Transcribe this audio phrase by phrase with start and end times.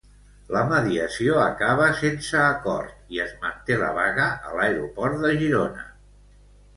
[0.53, 5.85] La mediació acaba sense acord i es manté la vaga a l'aeroport de Girona.